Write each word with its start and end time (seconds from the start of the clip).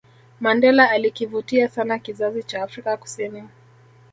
mandela 0.39 0.91
alikivutia 0.91 1.67
sana 1.69 1.99
kizazi 1.99 2.43
cha 2.43 2.63
afrika 2.63 2.97
kusini 2.97 3.43